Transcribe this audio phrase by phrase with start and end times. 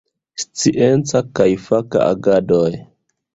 [0.61, 2.67] Scienca kaj faka agadoj.